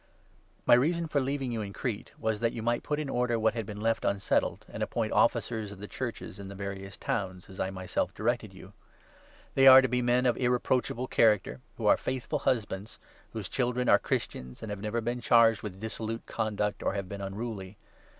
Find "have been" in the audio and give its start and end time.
16.95-17.21